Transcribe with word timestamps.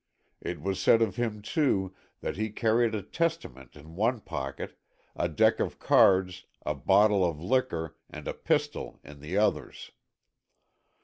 It 0.41 0.59
was 0.59 0.81
said 0.81 0.99
of 1.03 1.17
him, 1.17 1.43
too, 1.43 1.93
that 2.21 2.35
he 2.35 2.49
carried 2.49 2.95
a 2.95 3.03
testament 3.03 3.75
in 3.75 3.95
one 3.95 4.19
pocket, 4.19 4.75
a 5.15 5.29
deck 5.29 5.59
of 5.59 5.77
cards, 5.77 6.45
a 6.65 6.73
bottle 6.73 7.23
of 7.23 7.39
liquor 7.39 7.95
and 8.09 8.27
a 8.27 8.33
pistol 8.33 8.99
in 9.03 9.19
the 9.19 9.37
others. 9.37 9.91